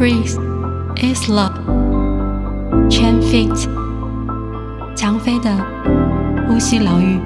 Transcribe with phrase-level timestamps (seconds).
[0.00, 0.32] Breathe
[0.96, 1.52] is love.
[2.88, 3.68] Chen Fit，
[4.96, 5.54] 张飞的
[6.48, 7.20] 呼吸疗愈。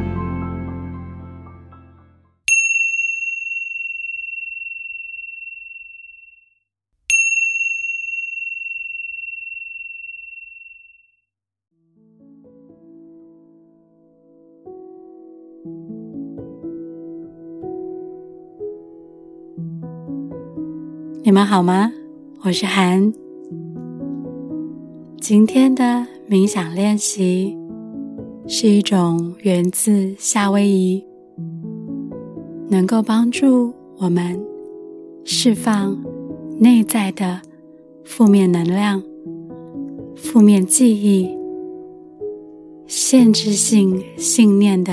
[21.22, 21.92] 你们好吗？
[22.46, 23.10] 我是涵。
[25.18, 27.56] 今天的冥想练习
[28.46, 31.02] 是一种源自夏威夷，
[32.68, 34.38] 能够帮助我们
[35.24, 35.98] 释放
[36.58, 37.40] 内在的
[38.04, 39.02] 负面能量、
[40.14, 41.34] 负面记忆、
[42.86, 44.92] 限制性信念的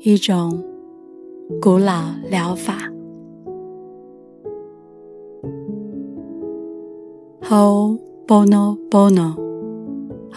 [0.00, 0.60] 一种
[1.60, 2.88] 古老疗法。
[7.54, 9.36] o bono bono.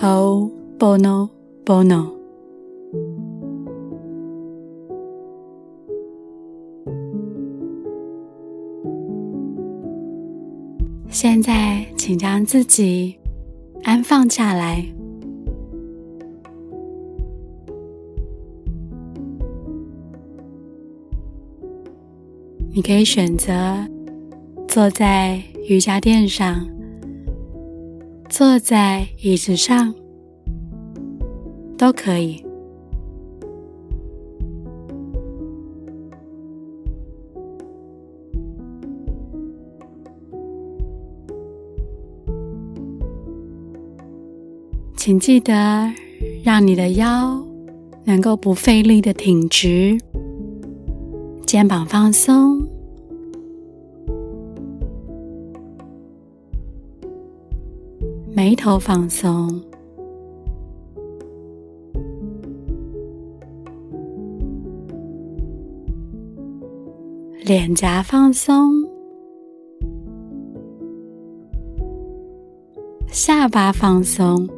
[0.02, 1.30] O bono
[1.66, 2.12] bono.
[11.10, 13.18] 现在请将自己
[13.84, 14.86] 安放下来。
[22.74, 23.88] 你可以选择
[24.68, 26.75] 坐在瑜伽垫上。
[28.30, 29.94] 坐在椅子上
[31.78, 32.44] 都可以，
[44.98, 45.54] 请记得
[46.44, 47.42] 让你的腰
[48.04, 49.98] 能够不费力的挺直，
[51.46, 52.65] 肩膀放松。
[58.66, 59.62] 头放松，
[67.44, 68.72] 脸颊放松，
[73.12, 74.50] 下巴放松，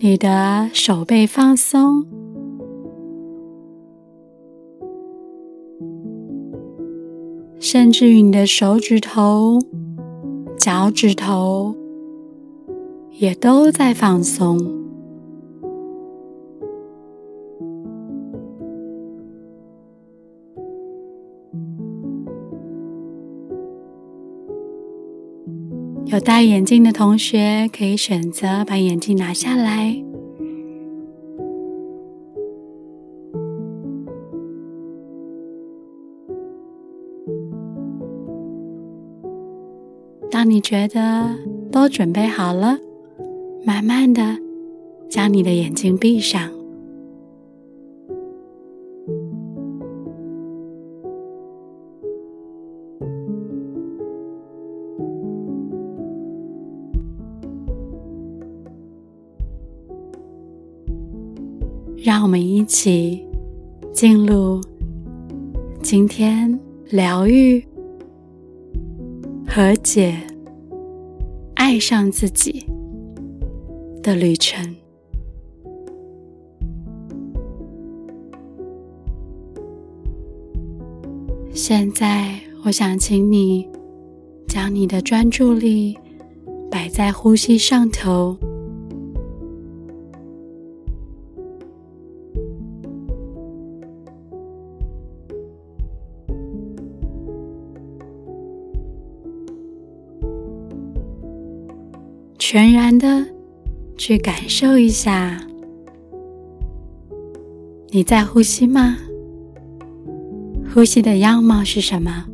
[0.00, 2.13] 你的手背放松。
[7.74, 9.58] 甚至于你的手指头、
[10.56, 11.74] 脚趾头
[13.10, 14.56] 也都在放松。
[26.04, 30.13] 有戴眼镜的同学可以选择把眼镜拿下来。
[40.54, 41.36] 你觉得
[41.72, 42.78] 都准备好了，
[43.66, 44.38] 慢慢的
[45.10, 46.48] 将你的眼睛闭上，
[61.96, 63.26] 让我们一起
[63.92, 64.60] 进入
[65.82, 66.56] 今天
[66.90, 67.60] 疗愈、
[69.48, 70.14] 和解。
[71.66, 72.66] 爱上自己
[74.02, 74.76] 的旅程。
[81.54, 83.66] 现在，我想请你
[84.46, 85.96] 将你的专注力
[86.70, 88.36] 摆在呼吸上头。
[102.46, 103.24] 全然的
[103.96, 105.40] 去感受一下，
[107.88, 108.98] 你在呼吸吗？
[110.74, 112.26] 呼吸的样貌是什么？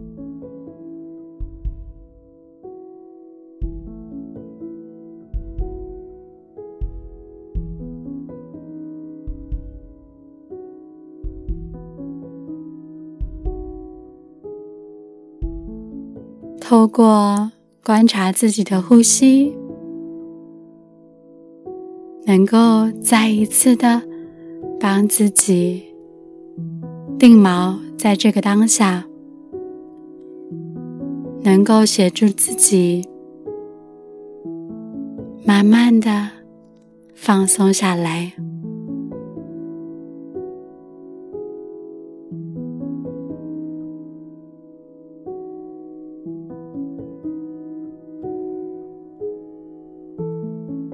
[16.60, 17.52] 透过
[17.84, 19.56] 观察自己的呼吸。
[22.26, 24.02] 能够再一次的
[24.78, 25.82] 帮自己
[27.18, 29.04] 定锚在这个当下
[31.42, 33.08] 能够协助自己
[35.44, 36.28] 慢慢的
[37.14, 38.32] 放松下来。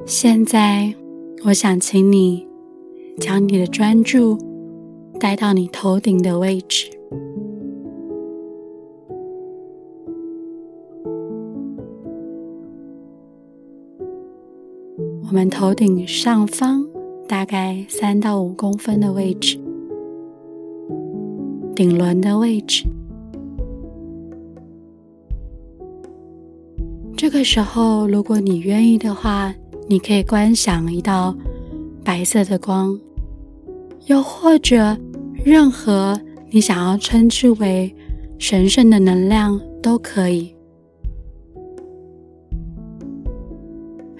[0.06, 0.94] 现在
[1.46, 2.44] 我想请你
[3.20, 4.36] 将你的专注
[5.20, 6.90] 带到你头顶的位置。
[15.28, 16.84] 我们头顶上方
[17.28, 19.56] 大概三到五公分的位置，
[21.76, 22.84] 顶轮的位置。
[27.16, 29.54] 这个时候，如果你愿意的话，
[29.88, 31.34] 你可以观想一道
[32.04, 32.98] 白色的光，
[34.06, 34.96] 又或者
[35.44, 37.94] 任何你想要称之为
[38.38, 40.52] 神圣的能量都可以。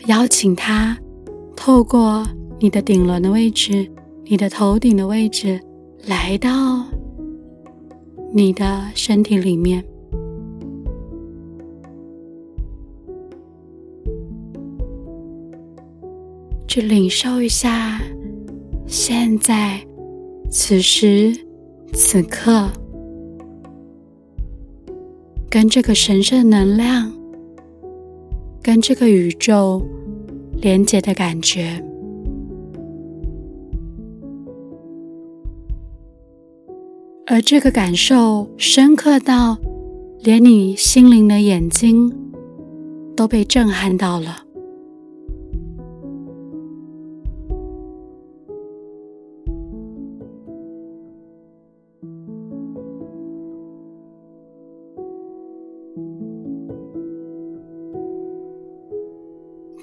[0.06, 0.96] 邀请它
[1.56, 2.24] 透过
[2.60, 3.90] 你的顶轮的位置、
[4.24, 5.60] 你的头顶的位置，
[6.06, 6.86] 来到
[8.32, 9.84] 你的身体里面，
[16.76, 17.99] 去领受一下
[18.87, 19.81] 现在、
[20.50, 21.34] 此时
[21.94, 22.69] 此刻，
[25.49, 27.11] 跟这个神圣能量，
[28.62, 29.82] 跟这个宇宙。
[30.61, 31.82] 连接的感觉，
[37.26, 39.56] 而这个感受深刻到
[40.20, 42.12] 连你心灵的眼睛
[43.14, 44.45] 都被震撼到了。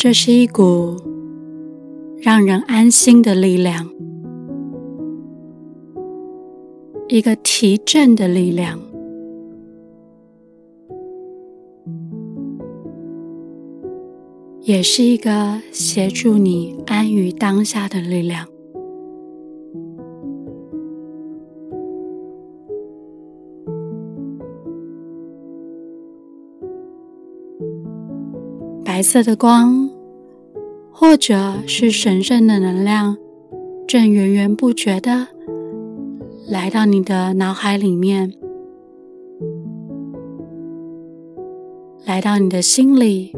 [0.04, 0.98] 这是一股
[2.22, 3.88] 让人安心的力量，
[7.08, 8.78] 一个提振的力量，
[14.64, 18.46] 也是一个协助你安于当下的力量。
[28.86, 29.83] 白色的光，
[31.14, 33.16] 或者是神圣的能量，
[33.88, 35.28] 正源源不绝的
[36.48, 38.34] 来到你的脑海里面，
[42.04, 43.32] 来到你的心里，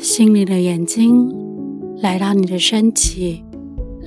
[0.00, 1.32] 心里的眼睛，
[1.98, 3.44] 来到你的身体，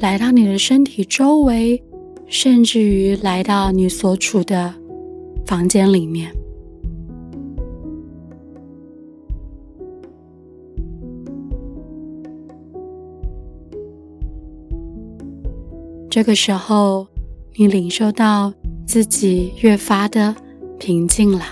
[0.01, 1.81] 来到你的身体周围，
[2.27, 4.73] 甚至于来到你所处的
[5.45, 6.33] 房间里面。
[16.15, 17.07] 这个时候，
[17.55, 18.53] 你领受到
[18.85, 20.35] 自己越发的
[20.77, 21.43] 平静了。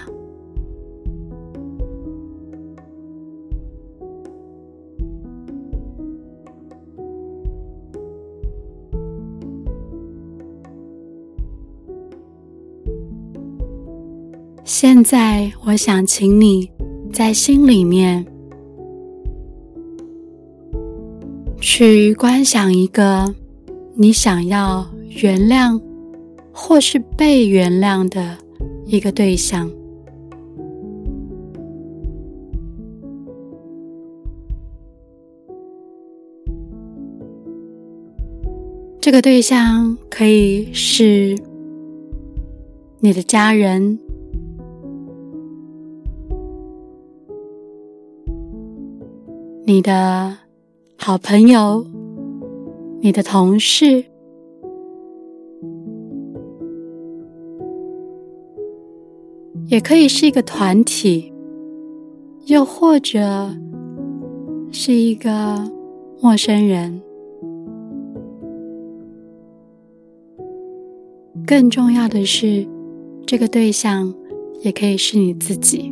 [14.63, 16.69] 现在，我想请你
[17.11, 18.23] 在心里面
[21.59, 23.33] 去观想一个。
[23.93, 24.85] 你想要
[25.21, 25.79] 原谅，
[26.51, 28.37] 或是被原谅的
[28.85, 29.69] 一个对象，
[38.99, 41.37] 这个对象可以是
[42.99, 43.99] 你的家人、
[49.65, 50.37] 你的
[50.97, 51.85] 好朋友。
[53.03, 54.05] 你的同事，
[59.65, 61.33] 也可以是一个团体，
[62.45, 63.49] 又或者
[64.71, 65.71] 是一个
[66.21, 67.01] 陌生人。
[71.47, 72.67] 更重要的是，
[73.25, 74.13] 这个对象
[74.61, 75.91] 也可以是你自己。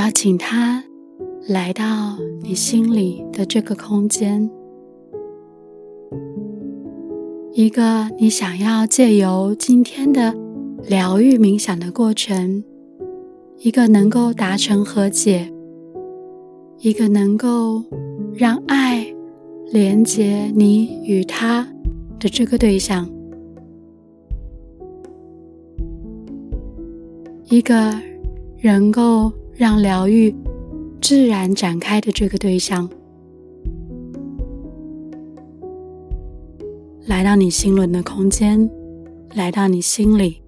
[0.00, 0.82] 邀请他
[1.46, 4.50] 来到你心里的这个空间，
[7.52, 10.34] 一个你想要借由今天的
[10.88, 12.64] 疗愈冥想的过程，
[13.58, 15.52] 一个能够达成和解，
[16.78, 17.84] 一个能够
[18.32, 19.06] 让爱
[19.70, 21.68] 连接你与他
[22.18, 23.06] 的这个对象，
[27.50, 27.92] 一个
[28.62, 29.30] 能够。
[29.60, 30.34] 让疗愈
[31.02, 32.88] 自然展开的这个对象。
[37.04, 38.70] 来到你心轮的空间
[39.34, 40.40] 来到你心里。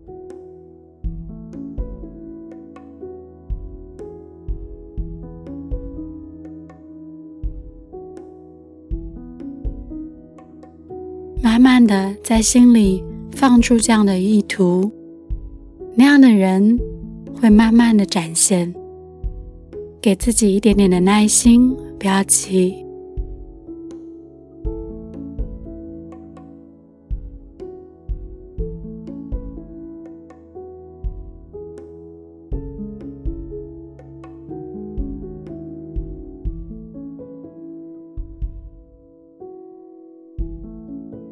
[11.43, 14.91] 慢慢的在心里放出这样的意图
[15.95, 16.81] 那样的人
[17.35, 18.82] 会慢慢的展现。
[20.03, 22.75] 给自己一点点的耐心，不要急。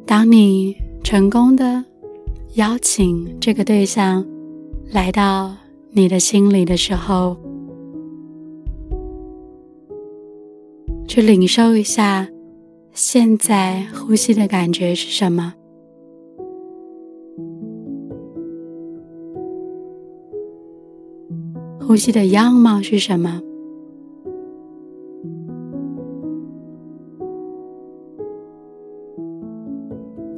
[0.05, 1.83] 当你成功的
[2.53, 4.25] 邀请这个对象
[4.89, 5.53] 来到
[5.89, 7.35] 你的心里的时候，
[11.13, 12.25] 去领受一下
[12.93, 15.53] 现在呼吸的感觉是什么？
[21.81, 23.41] 呼吸的样貌是什么？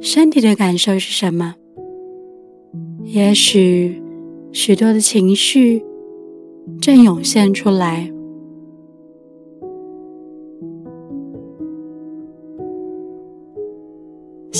[0.00, 1.54] 身体的感受是什么？
[3.04, 4.02] 也许
[4.50, 5.84] 许多的情绪
[6.80, 8.10] 正涌现出来，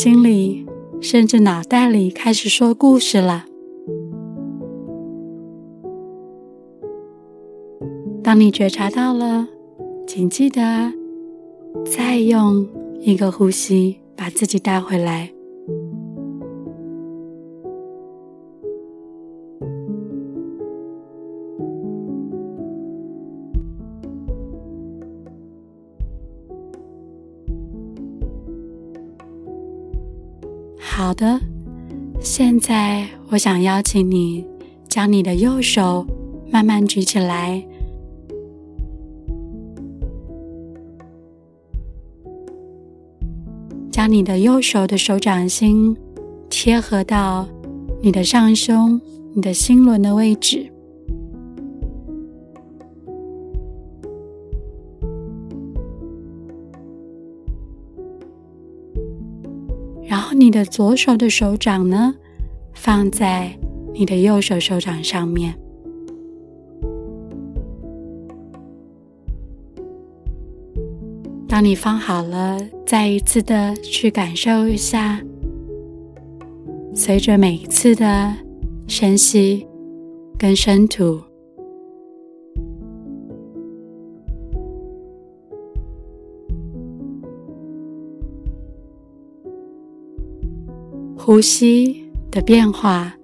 [0.05, 0.67] 心里
[1.01, 3.47] 甚至脑袋里开始说故事了。
[8.23, 9.49] 当你觉察到了，
[10.07, 10.93] 请记得
[11.87, 12.69] 再用
[13.01, 15.34] 一个呼吸把自己带回来。
[31.05, 31.39] 好的，
[32.19, 34.43] 现在我想邀请你
[34.89, 36.07] 将你的右手
[36.51, 37.63] 慢慢举起来，
[43.91, 45.95] 将你的右手的手掌心
[46.49, 47.47] 贴合到
[48.01, 48.99] 你的上胸、
[49.35, 50.73] 你的心轮的位置。
[60.15, 62.15] 然后你的左手的手掌呢，
[62.73, 63.53] 放在
[63.93, 65.53] 你的右手手掌上面。
[71.49, 75.21] 当你放好了，再一次的去感受一下，
[76.95, 78.33] 随着每一次的
[78.87, 79.67] 深吸
[80.39, 81.21] 跟深吐。
[91.27, 93.15] 呼吸的变化，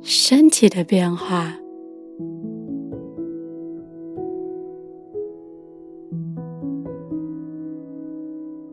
[0.00, 1.52] 身体的变化，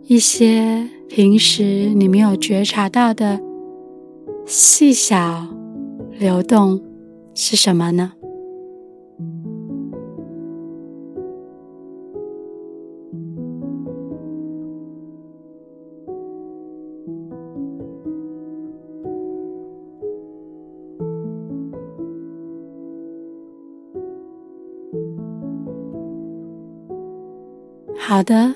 [0.03, 3.41] 一些平时你没有觉察到的
[4.45, 5.49] 细小
[6.17, 6.81] 流动
[7.33, 8.13] 是什么呢？
[28.11, 28.53] 好的，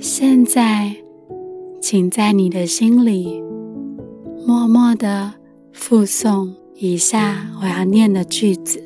[0.00, 0.96] 现在，
[1.78, 3.42] 请在你的心里
[4.46, 5.34] 默默的
[5.74, 8.82] 复诵以下我要念的句子。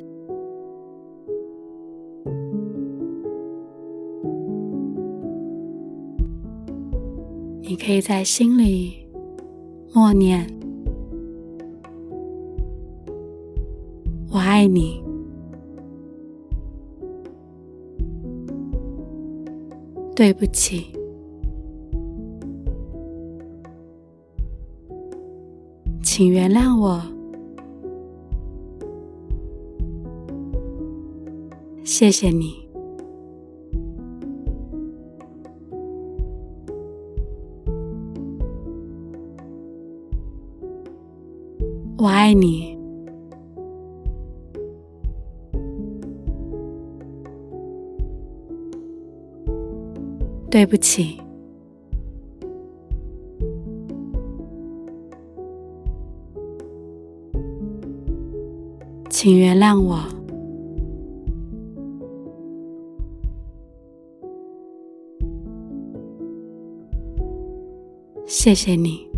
[7.61, 9.07] 你可以在心里
[9.95, 10.49] 默念
[14.35, 15.01] ：“我爱你。”
[20.21, 20.89] 对不起，
[26.03, 27.01] 请原谅我。
[31.83, 32.69] 谢谢你，
[41.97, 42.60] 我爱你。
[50.61, 51.19] 对不起，
[59.09, 59.99] 请原谅我。
[68.27, 69.09] 谢谢你，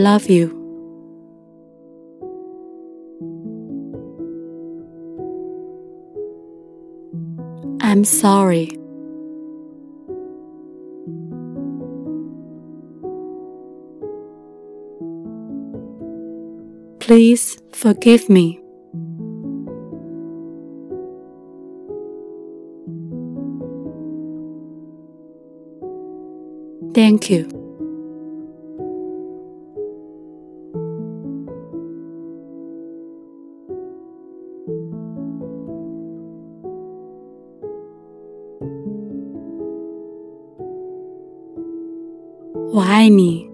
[0.00, 0.56] love you.
[7.82, 8.68] I'm sorry.
[17.00, 18.60] Please forgive me.
[26.94, 27.59] Thank you.
[42.72, 43.50] 我爱你。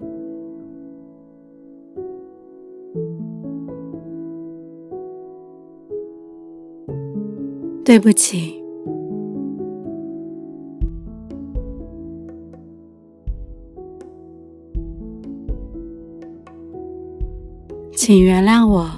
[7.83, 8.61] 对不起。
[17.95, 18.89] 请原谅我。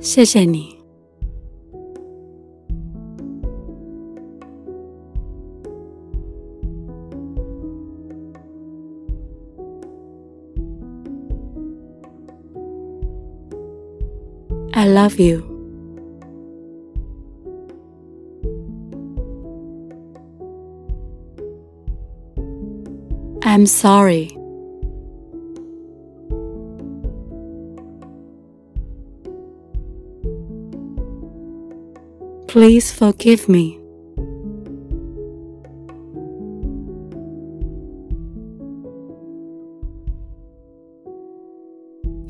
[0.00, 0.77] 谢谢你。
[14.78, 15.42] I love you.
[23.42, 24.28] I'm sorry.
[32.46, 33.80] Please forgive me.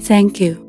[0.01, 0.68] Thank you.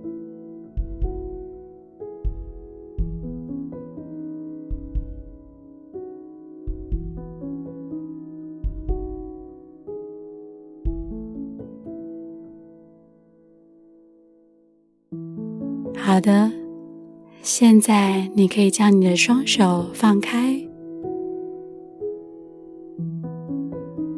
[17.79, 20.67] 现在你可以将你的双手放开，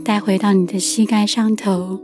[0.04, 2.00] 带回到你的膝盖上头。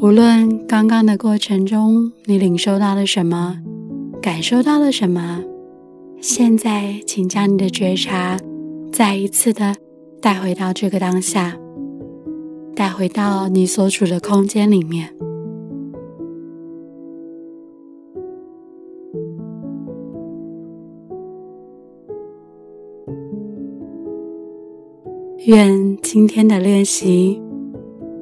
[0.00, 3.58] 无论刚刚的过程中你领受到了什么，
[4.22, 5.44] 感受到了什么，
[6.22, 8.38] 现在请将你的觉察
[8.90, 9.76] 再一次的
[10.22, 11.58] 带回到这个当下。
[12.74, 15.14] 带回到你所处的空间里面。
[25.46, 27.40] 愿今天的练习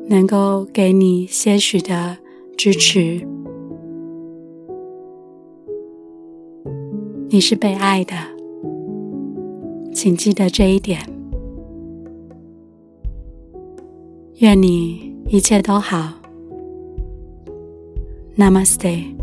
[0.06, 2.16] 能够给你些许的
[2.56, 3.20] 支持。
[7.28, 8.14] 你是被爱的，
[9.92, 11.00] 请记得这一点。
[14.36, 16.14] 愿你一切都好。
[18.36, 19.17] Namaste。